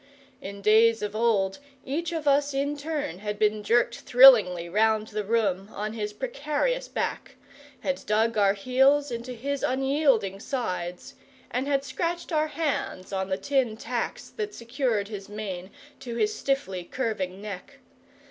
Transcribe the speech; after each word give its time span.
In 0.41 0.63
days 0.63 1.03
of 1.03 1.15
old 1.15 1.59
each 1.85 2.11
of 2.11 2.27
us 2.27 2.55
in 2.55 2.75
turn 2.75 3.19
had 3.19 3.37
been 3.37 3.61
jerked 3.61 3.99
thrillingly 3.99 4.67
round 4.67 5.09
the 5.09 5.23
room 5.23 5.69
on 5.75 5.93
his 5.93 6.11
precarious 6.11 6.87
back, 6.87 7.35
had 7.81 8.03
dug 8.07 8.35
our 8.35 8.53
heels 8.55 9.11
into 9.11 9.31
his 9.33 9.61
unyielding 9.61 10.39
sides, 10.39 11.13
and 11.51 11.67
had 11.67 11.83
scratched 11.83 12.31
our 12.31 12.47
hands 12.47 13.13
on 13.13 13.29
the 13.29 13.37
tin 13.37 13.77
tacks 13.77 14.31
that 14.31 14.55
secured 14.55 15.07
his 15.07 15.29
mane 15.29 15.69
to 15.99 16.15
his 16.15 16.33
stiffly 16.33 16.83
curving 16.83 17.39
neck. 17.39 17.75